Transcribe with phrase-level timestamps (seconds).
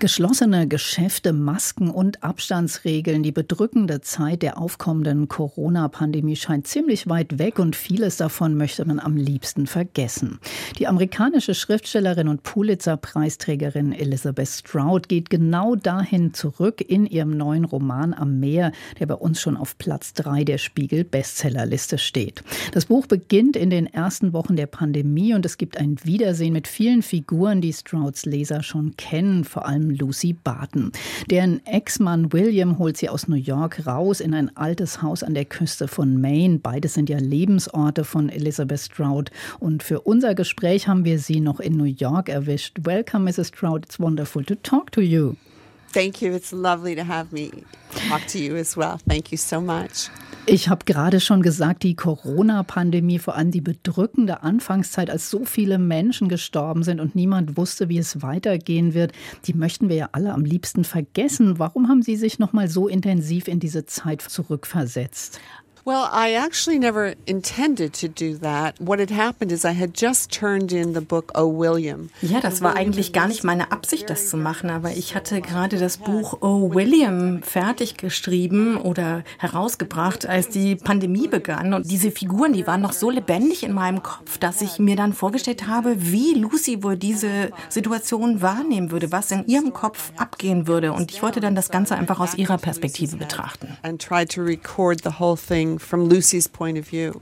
[0.00, 3.22] Geschlossene Geschäfte, Masken und Abstandsregeln.
[3.22, 8.98] Die bedrückende Zeit der aufkommenden Corona-Pandemie scheint ziemlich weit weg und vieles davon möchte man
[8.98, 10.38] am liebsten vergessen.
[10.78, 18.14] Die amerikanische Schriftstellerin und Pulitzer-Preisträgerin Elizabeth Stroud geht genau dahin zurück in ihrem neuen Roman
[18.14, 22.42] Am Meer, der bei uns schon auf Platz drei der Spiegel-Bestsellerliste steht.
[22.72, 26.68] Das Buch beginnt in den ersten Wochen der Pandemie und es gibt ein Wiedersehen mit
[26.68, 30.92] vielen Figuren, die Strouds Leser schon kennen, vor allem Lucy Barton.
[31.30, 35.44] Deren Ex-Mann William holt sie aus New York raus in ein altes Haus an der
[35.44, 36.58] Küste von Maine.
[36.58, 39.30] Beides sind ja Lebensorte von Elizabeth Stroud.
[39.58, 42.78] Und für unser Gespräch haben wir sie noch in New York erwischt.
[42.82, 43.48] Welcome, Mrs.
[43.48, 43.84] Stroud.
[43.84, 45.34] It's wonderful to talk to you.
[45.92, 46.32] Thank you.
[46.34, 47.50] It's lovely to have me
[48.08, 48.98] talk to you as well.
[49.08, 50.10] Thank you so much.
[50.46, 55.78] Ich habe gerade schon gesagt, die Corona-Pandemie, vor allem die bedrückende Anfangszeit, als so viele
[55.78, 59.12] Menschen gestorben sind und niemand wusste, wie es weitergehen wird,
[59.44, 61.58] die möchten wir ja alle am liebsten vergessen.
[61.58, 65.40] Warum haben Sie sich noch mal so intensiv in diese Zeit zurückversetzt?
[65.84, 68.74] Well, I actually never intended to do that.
[68.78, 71.46] What had happened is I had just turned in the book O.
[71.46, 72.10] William.
[72.20, 75.78] Ja, das war eigentlich gar nicht meine Absicht, das zu machen, aber ich hatte gerade
[75.78, 76.74] das Buch O.
[76.74, 81.72] William fertig geschrieben oder herausgebracht, als die Pandemie begann.
[81.72, 85.14] Und diese Figuren, die waren noch so lebendig in meinem Kopf, dass ich mir dann
[85.14, 90.92] vorgestellt habe, wie Lucy wohl diese Situation wahrnehmen würde, was in ihrem Kopf abgehen würde.
[90.92, 93.78] Und ich wollte dann das Ganze einfach aus ihrer Perspektive betrachten.
[93.82, 97.20] And tried to record the whole thing from Lucy's point of view.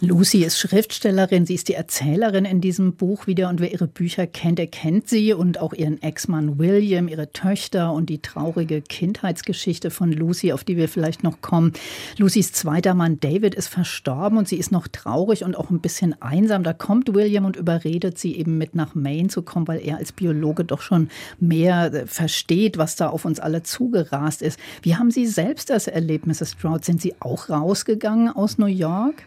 [0.00, 4.28] Lucy ist Schriftstellerin, sie ist die Erzählerin in diesem Buch wieder und wer ihre Bücher
[4.28, 9.90] kennt, der kennt sie und auch ihren Ex-Mann William, ihre Töchter und die traurige Kindheitsgeschichte
[9.90, 11.72] von Lucy, auf die wir vielleicht noch kommen.
[12.16, 16.14] Lucys zweiter Mann David ist verstorben und sie ist noch traurig und auch ein bisschen
[16.22, 16.62] einsam.
[16.62, 20.12] Da kommt William und überredet sie eben mit nach Maine zu kommen, weil er als
[20.12, 21.08] Biologe doch schon
[21.40, 24.60] mehr äh, versteht, was da auf uns alle zugerast ist.
[24.82, 26.52] Wie haben Sie selbst das erlebt, Mrs.
[26.52, 26.84] Stroud?
[26.84, 29.24] Sind Sie auch rausgegangen aus New York?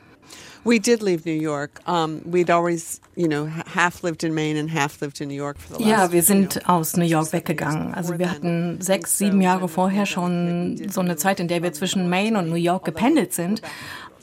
[0.64, 1.82] We did leave New York.
[1.88, 5.58] Um, we'd always, you know, half lived in Maine and half lived in New York
[5.58, 5.90] for the last.
[5.90, 7.94] Ja, wir sind aus New York weggegangen.
[7.96, 12.10] Also wir hatten sechs, sieben Jahre vorher schon so eine Zeit, in der wir zwischen
[12.10, 13.62] Maine und New York gependelt sind.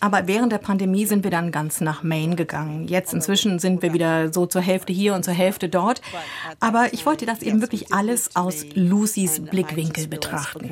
[0.01, 2.87] Aber während der Pandemie sind wir dann ganz nach Maine gegangen.
[2.87, 6.03] Jetzt inzwischen sind wir wieder so zur Hälfte hier und zur Hälfte dort.
[6.61, 10.71] Aber ich wollte das eben wirklich alles aus Lucys Blickwinkel betrachten.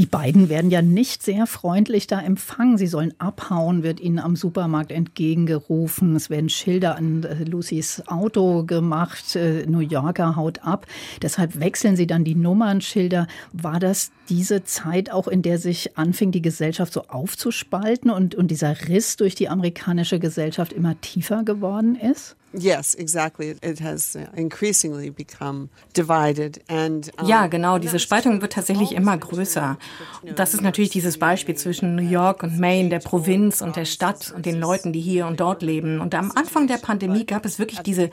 [0.00, 2.78] Die beiden werden ja nicht sehr freundlich da empfangen.
[2.78, 6.16] Sie sollen abhauen, wird ihnen am Supermarkt entgegengerufen.
[6.16, 9.36] Es werden Schilder an äh, Lucys Auto gemacht.
[9.36, 10.86] Äh, New Yorker haut ab.
[11.20, 13.26] Deshalb wechseln sie dann die Nummernschilder.
[13.52, 18.50] War das diese Zeit auch, in der sich anfing, die Gesellschaft so aufzuspalten und, und
[18.50, 22.36] dieser Riss durch die amerikanische Gesellschaft immer tiefer geworden ist?
[22.52, 23.56] Yes, exactly.
[23.62, 29.16] It has uh, increasingly become divided and um, Ja, genau, diese Spaltung wird tatsächlich immer
[29.16, 29.78] größer.
[30.36, 34.32] Das ist natürlich dieses Beispiel zwischen New York und Maine, der Provinz und der Stadt
[34.34, 36.00] und den Leuten, die hier und dort leben.
[36.00, 38.10] Und am Anfang der Pandemie gab es wirklich diese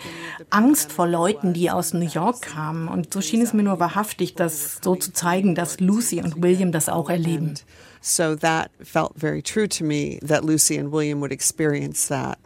[0.50, 2.88] Angst vor Leuten, die aus New York kamen.
[2.88, 6.72] Und so schien es mir nur wahrhaftig, das so zu zeigen, dass Lucy und William
[6.72, 7.56] das auch erleben.
[8.02, 12.38] So that felt very true to me that Lucy and William would experience that.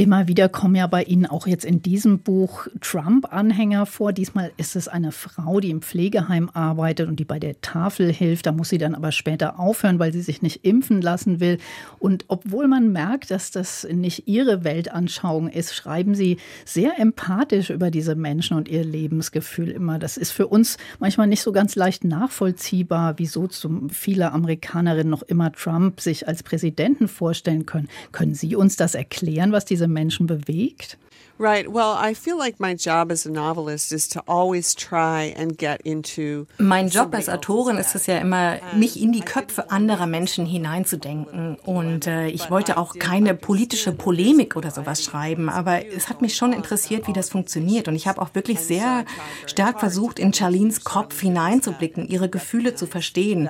[0.00, 4.14] Immer wieder kommen ja bei Ihnen auch jetzt in diesem Buch Trump-Anhänger vor.
[4.14, 8.46] Diesmal ist es eine Frau, die im Pflegeheim arbeitet und die bei der Tafel hilft.
[8.46, 11.58] Da muss sie dann aber später aufhören, weil sie sich nicht impfen lassen will.
[11.98, 17.90] Und obwohl man merkt, dass das nicht ihre Weltanschauung ist, schreiben sie sehr empathisch über
[17.90, 19.98] diese Menschen und ihr Lebensgefühl immer.
[19.98, 23.50] Das ist für uns manchmal nicht so ganz leicht nachvollziehbar, wieso
[23.90, 27.88] viele Amerikanerinnen noch immer Trump sich als Präsidenten vorstellen können.
[28.12, 30.98] Können Sie uns das erklären, was diese Menschen bewegt?
[31.40, 31.66] Right.
[31.66, 35.80] Well, I feel like my job as a novelist is to always try and get
[35.84, 36.44] into.
[36.58, 41.56] Mein Job als Autorin ist es ja immer, mich in die Köpfe anderer Menschen hineinzudenken.
[41.64, 46.36] Und äh, ich wollte auch keine politische Polemik oder sowas schreiben, aber es hat mich
[46.36, 47.88] schon interessiert, wie das funktioniert.
[47.88, 49.06] Und ich habe auch wirklich sehr
[49.46, 53.48] stark versucht, in Charlenes Kopf hineinzublicken, ihre Gefühle zu verstehen.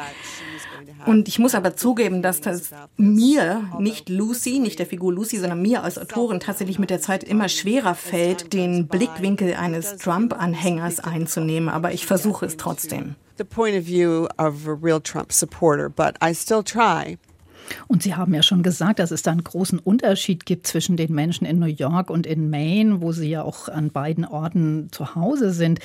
[1.07, 5.63] Und ich muss aber zugeben, dass das mir, nicht Lucy, nicht der Figur Lucy, sondern
[5.63, 11.69] mir als Autorin tatsächlich mit der Zeit immer schwerer fällt, den Blickwinkel eines Trump-Anhängers einzunehmen.
[11.69, 13.15] Aber ich versuche es trotzdem.
[13.39, 17.17] The point of view of a real Trump supporter, but I still try.
[17.89, 21.13] Und Sie haben ja schon gesagt, dass es da einen großen Unterschied gibt zwischen den
[21.15, 25.15] Menschen in New York und in Maine, wo Sie ja auch an beiden Orten zu
[25.15, 25.81] Hause sind.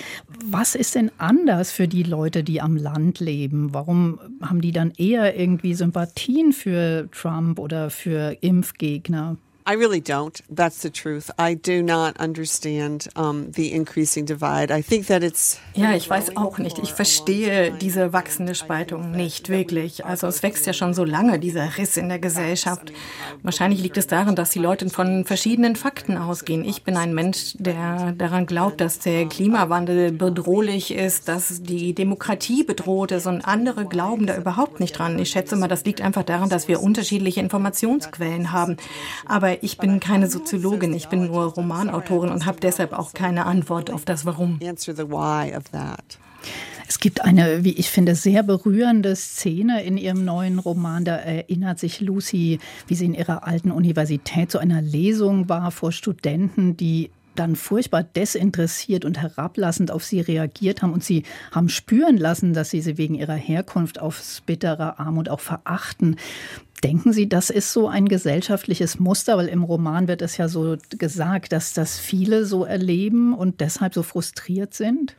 [0.45, 3.73] Was ist denn anders für die Leute, die am Land leben?
[3.73, 9.37] Warum haben die dann eher irgendwie Sympathien für Trump oder für Impfgegner?
[9.67, 10.39] I really don't.
[10.47, 11.31] That's the truth.
[11.39, 14.69] I do not understand um, the increasing divide.
[14.69, 15.59] I think that it's.
[15.73, 16.77] Ja, ich weiß auch nicht.
[16.77, 20.05] Ich verstehe diese wachsende Spaltung nicht wirklich.
[20.05, 22.93] Also es wächst ja schon so lange dieser Riss in der Gesellschaft.
[23.41, 26.63] Wahrscheinlich liegt es daran, dass die Leute von verschiedenen Fakten ausgehen.
[26.63, 32.63] Ich bin ein Mensch, der daran glaubt, dass der Klimawandel bedrohlich ist, dass die Demokratie
[32.63, 35.17] bedroht ist und andere glauben da überhaupt nicht dran.
[35.17, 38.77] Ich schätze mal, das liegt einfach daran, dass wir unterschiedliche Informationsquellen haben.
[39.25, 43.91] Aber ich bin keine Soziologin, ich bin nur Romanautorin und habe deshalb auch keine Antwort
[43.91, 44.59] auf das Warum.
[46.87, 51.03] Es gibt eine, wie ich finde, sehr berührende Szene in ihrem neuen Roman.
[51.03, 55.91] Da erinnert sich Lucy, wie sie in ihrer alten Universität zu einer Lesung war vor
[55.91, 62.17] Studenten, die dann furchtbar desinteressiert und herablassend auf sie reagiert haben und sie haben spüren
[62.17, 66.15] lassen, dass sie sie wegen ihrer Herkunft aufs bittere Armut auch verachten.
[66.85, 70.77] Denken Sie, das ist so ein gesellschaftliches Muster, weil im Roman wird es ja so
[70.99, 75.15] gesagt, dass das viele so erleben und deshalb so frustriert sind?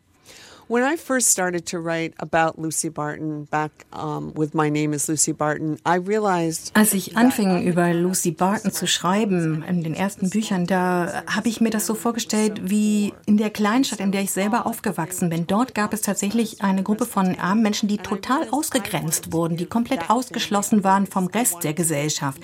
[0.68, 5.08] When I first started to write about Lucy Barton back um, with My Name is
[5.08, 10.28] Lucy Barton, I realized Als ich anfing über Lucy Barton zu schreiben in den ersten
[10.28, 14.32] Büchern, da habe ich mir das so vorgestellt wie in der Kleinstadt, in der ich
[14.32, 15.46] selber aufgewachsen bin.
[15.46, 20.10] Dort gab es tatsächlich eine Gruppe von armen Menschen, die total ausgegrenzt wurden, die komplett
[20.10, 22.42] ausgeschlossen waren vom Rest der Gesellschaft.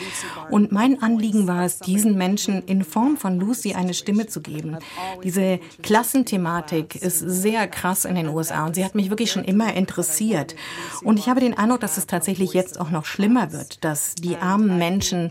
[0.49, 4.77] Und mein Anliegen war es, diesen Menschen in Form von Lucy eine Stimme zu geben.
[5.25, 9.75] Diese Klassenthematik ist sehr krass in den USA und sie hat mich wirklich schon immer
[9.75, 10.55] interessiert.
[11.03, 14.37] Und ich habe den Eindruck, dass es tatsächlich jetzt auch noch schlimmer wird, dass die
[14.37, 15.31] armen Menschen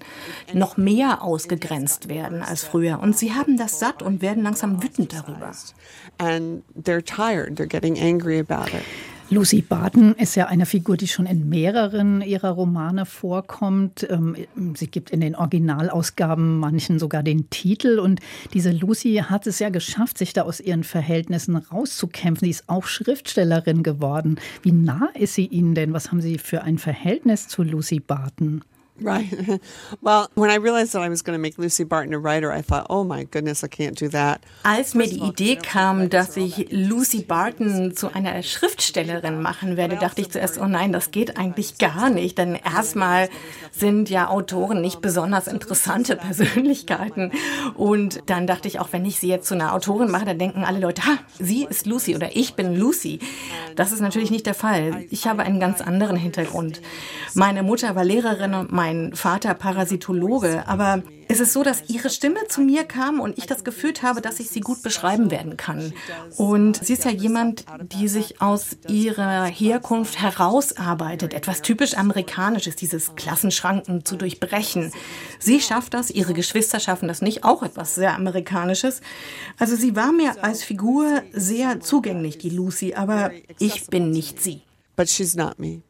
[0.54, 3.00] noch mehr ausgegrenzt werden als früher.
[3.00, 5.52] Und sie haben das satt und werden langsam wütend darüber.
[6.18, 8.84] And they're tired, they're getting angry about it.
[9.32, 14.06] Lucy Barton ist ja eine Figur, die schon in mehreren ihrer Romane vorkommt.
[14.10, 14.36] Ähm,
[14.76, 18.00] sie gibt in den Originalausgaben manchen sogar den Titel.
[18.00, 18.20] Und
[18.54, 22.46] diese Lucy hat es ja geschafft, sich da aus ihren Verhältnissen rauszukämpfen.
[22.46, 24.38] Sie ist auch Schriftstellerin geworden.
[24.64, 25.94] Wie nah ist sie Ihnen denn?
[25.94, 28.66] Was haben Sie für ein Verhältnis zu Lucy Barton?
[29.02, 29.32] Right.
[30.02, 32.62] Well, when I realized that I was going to make Lucy Barton a writer, I
[32.62, 34.42] thought, oh my goodness, I can't do that.
[34.64, 40.22] Als mir die Idee kam, dass ich Lucy Barton zu einer Schriftstellerin machen werde, dachte
[40.22, 42.38] ich zuerst, oh nein, das geht eigentlich gar nicht.
[42.38, 43.30] Denn erstmal
[43.72, 47.32] sind ja Autoren nicht besonders interessante Persönlichkeiten.
[47.76, 50.64] Und dann dachte ich, auch wenn ich sie jetzt zu einer Autorin mache, dann denken
[50.64, 53.20] alle Leute, ha, sie ist Lucy oder ich bin Lucy.
[53.76, 55.06] Das ist natürlich nicht der Fall.
[55.10, 56.82] Ich habe einen ganz anderen Hintergrund.
[57.34, 62.48] Meine Mutter war Lehrerin und mein Vater Parasitologe, aber es ist so, dass ihre Stimme
[62.50, 65.94] zu mir kam und ich das Gefühl habe, dass ich sie gut beschreiben werden kann.
[66.36, 73.16] Und sie ist ja jemand, die sich aus ihrer Herkunft herausarbeitet, etwas typisch amerikanisches, dieses
[73.16, 74.92] Klassenschranken zu durchbrechen.
[75.40, 79.00] Sie schafft das, ihre Geschwister schaffen das nicht, auch etwas sehr amerikanisches.
[79.58, 84.64] Also sie war mir als Figur sehr zugänglich, die Lucy, aber ich bin nicht sie.
[84.98, 85.82] But she's not me.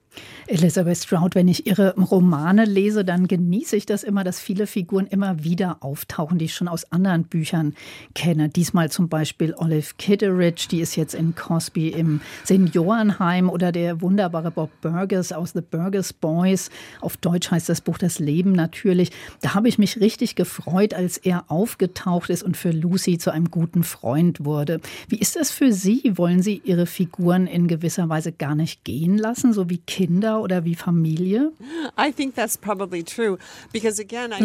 [0.52, 5.08] Elizabeth Stroud, wenn ich Ihre Romane lese, dann genieße ich das immer, dass viele Figuren
[5.08, 7.74] immer wieder auftauchen, die ich schon aus anderen Büchern
[8.16, 8.50] kenne.
[8.50, 14.52] Diesmal zum Beispiel Olive Kitteridge, die ist jetzt in Cosby im Seniorenheim oder der wunderbare
[14.52, 16.70] Bob Burgess aus The Burgess Boys.
[17.00, 19.12] Auf Deutsch heißt das Buch Das Leben natürlich.
[19.40, 23.52] Da habe ich mich richtig gefreut, als er aufgetaucht ist und für Lucy zu einem
[23.52, 24.82] guten Freund wurde.
[25.08, 26.12] Wie ist das für Sie?
[26.16, 30.66] Wollen Sie Ihre Figuren in gewisser Weise gar nicht gehen lassen, so wie Kinder oder
[30.66, 31.52] wie Familie?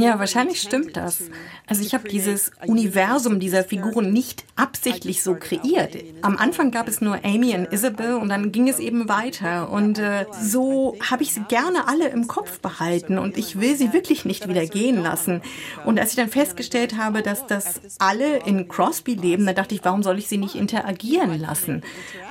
[0.01, 1.23] Ja, wahrscheinlich stimmt das.
[1.67, 5.97] Also ich habe dieses Universum dieser Figuren nicht absichtlich so kreiert.
[6.23, 9.71] Am Anfang gab es nur Amy und Isabel und dann ging es eben weiter.
[9.71, 13.93] Und äh, so habe ich sie gerne alle im Kopf behalten und ich will sie
[13.93, 15.43] wirklich nicht wieder gehen lassen.
[15.85, 19.85] Und als ich dann festgestellt habe, dass das alle in Crosby leben, da dachte ich,
[19.85, 21.83] warum soll ich sie nicht interagieren lassen?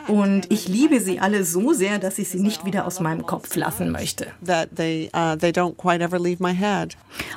[0.07, 3.54] Und ich liebe sie alle so sehr, dass ich sie nicht wieder aus meinem Kopf
[3.55, 4.27] lassen möchte.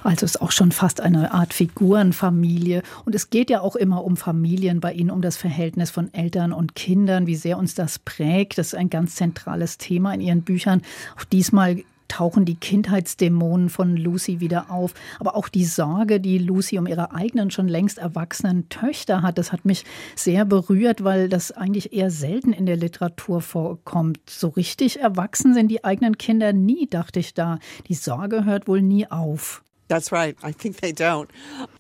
[0.05, 2.83] Uh, also ist auch schon fast eine Art Figurenfamilie.
[3.05, 6.53] Und es geht ja auch immer um Familien bei Ihnen, um das Verhältnis von Eltern
[6.53, 8.59] und Kindern, wie sehr uns das prägt.
[8.59, 10.83] Das ist ein ganz zentrales Thema in Ihren Büchern.
[11.19, 14.95] Auch diesmal tauchen die Kindheitsdämonen von Lucy wieder auf.
[15.19, 19.53] Aber auch die Sorge, die Lucy um ihre eigenen, schon längst erwachsenen Töchter hat, das
[19.53, 19.85] hat mich
[20.17, 24.19] sehr berührt, weil das eigentlich eher selten in der Literatur vorkommt.
[24.29, 27.59] So richtig erwachsen sind die eigenen Kinder nie, dachte ich da.
[27.89, 29.63] Die Sorge hört wohl nie auf.
[29.89, 30.37] That's right.
[30.45, 31.29] I think they don't.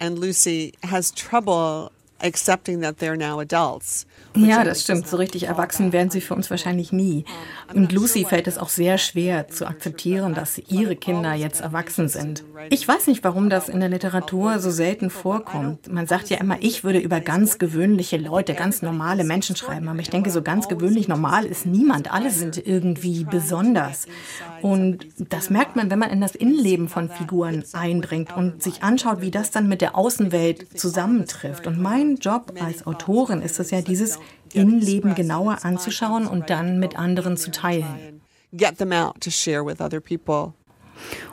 [0.00, 1.90] And Lucy has trouble
[2.20, 4.06] accepting that they're now adults.
[4.36, 5.08] Ja, das stimmt.
[5.08, 7.24] So richtig erwachsen werden sie für uns wahrscheinlich nie.
[7.74, 12.44] Und Lucy fällt es auch sehr schwer zu akzeptieren, dass ihre Kinder jetzt erwachsen sind.
[12.70, 15.90] Ich weiß nicht, warum das in der Literatur so selten vorkommt.
[15.92, 19.88] Man sagt ja immer, ich würde über ganz gewöhnliche Leute, ganz normale Menschen schreiben.
[19.88, 22.12] Aber ich denke, so ganz gewöhnlich normal ist niemand.
[22.12, 24.06] Alle sind irgendwie besonders.
[24.62, 29.20] Und das merkt man, wenn man in das Innenleben von Figuren eindringt und sich anschaut,
[29.20, 31.66] wie das dann mit der Außenwelt zusammentrifft.
[31.66, 34.18] Und mein Job als Autorin ist es ja, dieses
[34.52, 38.20] Innenleben genauer anzuschauen und dann mit anderen zu teilen.
[38.52, 40.54] Get them out to share with other people.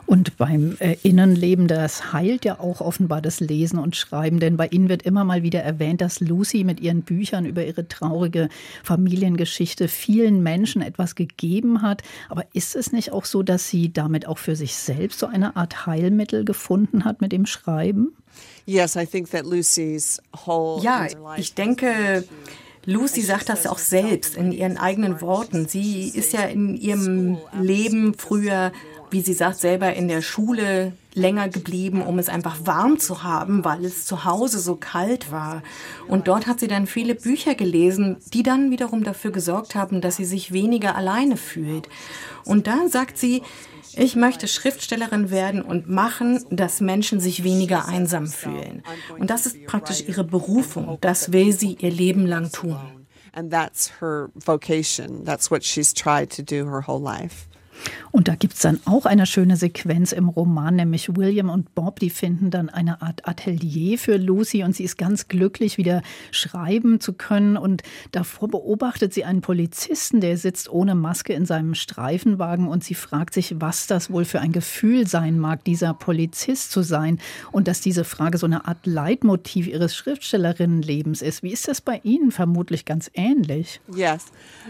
[0.06, 4.68] Und beim äh, Innenleben, das heilt ja auch offenbar das Lesen und Schreiben, denn bei
[4.68, 8.48] Ihnen wird immer mal wieder erwähnt, dass Lucy mit ihren Büchern über ihre traurige
[8.84, 12.02] Familiengeschichte vielen Menschen etwas gegeben hat.
[12.28, 15.56] Aber ist es nicht auch so, dass sie damit auch für sich selbst so eine
[15.56, 18.12] Art Heilmittel gefunden hat mit dem Schreiben?
[18.66, 21.06] Yes, I think that Lucy's whole ja,
[21.36, 22.24] ich denke,
[22.84, 25.66] Lucy sagt das auch selbst in ihren eigenen Worten.
[25.68, 28.72] Sie ist ja in ihrem Leben früher
[29.10, 33.64] wie sie sagt, selber in der Schule länger geblieben, um es einfach warm zu haben,
[33.64, 35.62] weil es zu Hause so kalt war.
[36.08, 40.16] Und dort hat sie dann viele Bücher gelesen, die dann wiederum dafür gesorgt haben, dass
[40.16, 41.88] sie sich weniger alleine fühlt.
[42.44, 43.42] Und da sagt sie,
[43.96, 48.82] ich möchte Schriftstellerin werden und machen, dass Menschen sich weniger einsam fühlen.
[49.18, 50.98] Und das ist praktisch ihre Berufung.
[51.00, 52.76] Das will sie ihr Leben lang tun.
[53.32, 55.24] And that's her vocation.
[55.24, 57.46] That's what she's tried to do her whole life.
[58.12, 62.00] Und da gibt es dann auch eine schöne Sequenz im Roman, nämlich William und Bob,
[62.00, 67.00] die finden dann eine Art Atelier für Lucy und sie ist ganz glücklich, wieder schreiben
[67.00, 67.56] zu können.
[67.56, 72.94] Und davor beobachtet sie einen Polizisten, der sitzt ohne Maske in seinem Streifenwagen und sie
[72.94, 77.18] fragt sich, was das wohl für ein Gefühl sein mag, dieser Polizist zu sein.
[77.52, 81.42] Und dass diese Frage so eine Art Leitmotiv ihres Schriftstellerinnenlebens ist.
[81.42, 82.30] Wie ist das bei Ihnen?
[82.30, 83.80] Vermutlich ganz ähnlich.
[83.94, 84.26] Yes.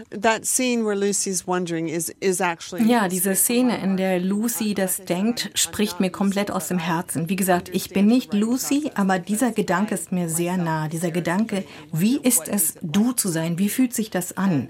[0.09, 2.89] That scene where Lucy's wondering is, is actually.
[2.89, 7.29] Ja, diese Szene, in der Lucy das denkt, spricht mir komplett aus dem Herzen.
[7.29, 10.87] Wie gesagt, ich bin nicht Lucy, aber dieser Gedanke ist mir sehr nah.
[10.87, 11.63] Dieser Gedanke,
[11.93, 13.59] wie ist es, du zu sein?
[13.59, 14.69] Wie fühlt sich das an?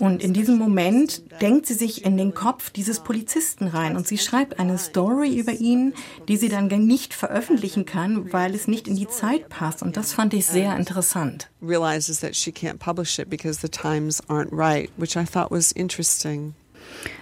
[0.00, 4.18] Und in diesem Moment denkt sie sich in den Kopf dieses Polizisten rein und sie
[4.18, 5.94] schreibt eine Story über ihn,
[6.26, 9.82] die sie dann nicht veröffentlichen kann, weil es nicht in die Zeit passt.
[9.82, 11.48] Und das fand ich sehr interessant.
[11.60, 15.70] Realizes that she can't publish it because the times aren't right, which I thought was
[15.70, 16.54] interesting.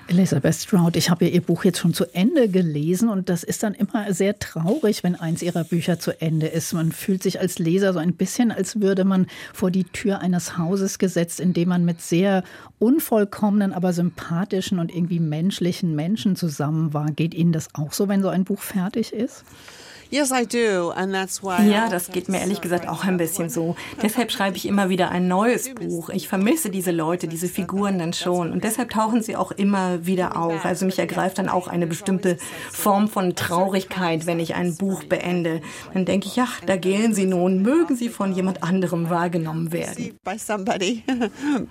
[0.08, 3.62] Elizabeth Stroud, ich habe ja Ihr Buch jetzt schon zu Ende gelesen und das ist
[3.62, 6.72] dann immer sehr traurig, wenn eins Ihrer Bücher zu Ende ist.
[6.72, 10.58] Man fühlt sich als Leser so ein bisschen, als würde man vor die Tür eines
[10.58, 12.42] Hauses gesetzt, in dem man mit sehr
[12.80, 17.12] unvollkommenen, aber sympathischen und irgendwie menschlichen Menschen zusammen war.
[17.12, 19.44] Geht Ihnen das auch so, wenn so ein Buch fertig ist?
[20.10, 20.90] Yes, I do.
[20.90, 23.76] And that's why ja, das geht mir ehrlich gesagt auch ein bisschen so.
[24.02, 26.10] Deshalb schreibe ich immer wieder ein neues Buch.
[26.10, 28.50] Ich vermisse diese Leute, diese Figuren dann schon.
[28.50, 30.64] Und deshalb tauchen sie auch immer wieder auf.
[30.64, 32.38] Also mich ergreift dann auch eine bestimmte
[32.70, 35.60] Form von Traurigkeit, wenn ich ein Buch beende.
[35.94, 37.62] Dann denke ich, ach, da gehen sie nun.
[37.62, 40.18] Mögen sie von jemand anderem wahrgenommen werden.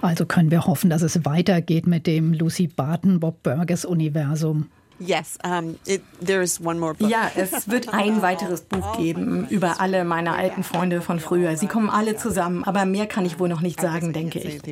[0.00, 4.66] Also können wir hoffen, dass es weitergeht mit dem Lucy Barton Bob Burgess Universum.
[5.00, 7.10] Yes, um, it, there is one more book.
[7.10, 11.56] Ja, es wird ein weiteres Buch geben über alle meine alten Freunde von früher.
[11.56, 14.60] Sie kommen alle zusammen, aber mehr kann ich wohl noch nicht sagen, denke ich.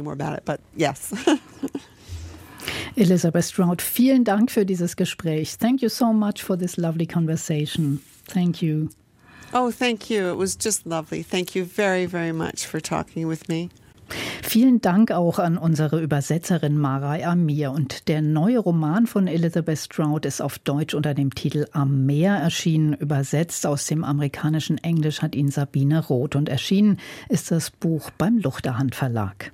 [2.95, 5.59] Elizabeth Stroud, vielen Dank für dieses Gespräch.
[5.59, 8.01] Thank you so much for this lovely conversation.
[8.33, 8.89] Thank you.
[9.53, 10.31] Oh, thank you.
[10.31, 11.23] It was just lovely.
[11.23, 13.69] Thank you very, very much for talking with me.
[14.53, 17.73] Vielen Dank auch an unsere Übersetzerin Marai Amir.
[17.73, 22.35] Und der neue Roman von Elizabeth Stroud ist auf Deutsch unter dem Titel Am Meer
[22.35, 22.93] erschienen.
[22.93, 26.37] Übersetzt aus dem amerikanischen Englisch hat ihn Sabine Roth.
[26.37, 26.99] Und erschienen
[27.31, 29.53] ist das Buch beim Luchterhand Verlag.